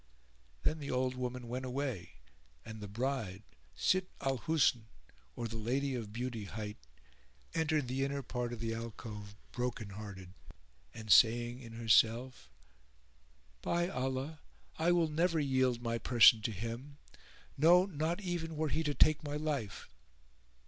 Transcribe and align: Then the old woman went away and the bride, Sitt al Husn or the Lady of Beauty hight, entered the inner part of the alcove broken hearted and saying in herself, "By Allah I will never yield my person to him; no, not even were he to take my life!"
Then 0.63 0.79
the 0.79 0.89
old 0.89 1.13
woman 1.13 1.47
went 1.47 1.63
away 1.63 2.13
and 2.65 2.81
the 2.81 2.87
bride, 2.87 3.43
Sitt 3.75 4.09
al 4.19 4.39
Husn 4.39 4.85
or 5.35 5.47
the 5.47 5.57
Lady 5.57 5.93
of 5.93 6.11
Beauty 6.11 6.45
hight, 6.45 6.77
entered 7.53 7.87
the 7.87 8.03
inner 8.03 8.23
part 8.23 8.51
of 8.51 8.59
the 8.59 8.73
alcove 8.73 9.35
broken 9.51 9.91
hearted 9.91 10.33
and 10.91 11.11
saying 11.11 11.59
in 11.59 11.73
herself, 11.73 12.49
"By 13.61 13.89
Allah 13.89 14.39
I 14.79 14.91
will 14.91 15.07
never 15.07 15.39
yield 15.39 15.83
my 15.83 15.99
person 15.99 16.41
to 16.41 16.51
him; 16.51 16.97
no, 17.55 17.85
not 17.85 18.19
even 18.21 18.55
were 18.55 18.69
he 18.69 18.81
to 18.81 18.95
take 18.95 19.21
my 19.23 19.35
life!" 19.35 19.87